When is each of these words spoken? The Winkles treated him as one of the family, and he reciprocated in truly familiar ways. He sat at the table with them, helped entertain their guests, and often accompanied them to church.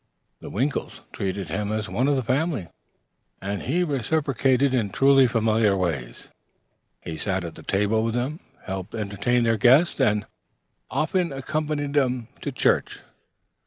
The 0.39 0.49
Winkles 0.49 1.01
treated 1.13 1.49
him 1.49 1.71
as 1.71 1.87
one 1.87 2.07
of 2.07 2.15
the 2.15 2.23
family, 2.23 2.67
and 3.39 3.61
he 3.61 3.83
reciprocated 3.83 4.73
in 4.73 4.89
truly 4.89 5.27
familiar 5.27 5.77
ways. 5.77 6.29
He 7.01 7.15
sat 7.17 7.43
at 7.43 7.53
the 7.53 7.61
table 7.61 8.03
with 8.03 8.15
them, 8.15 8.39
helped 8.63 8.95
entertain 8.95 9.43
their 9.43 9.57
guests, 9.57 9.99
and 10.01 10.25
often 10.89 11.31
accompanied 11.31 11.93
them 11.93 12.29
to 12.41 12.51
church. 12.51 13.01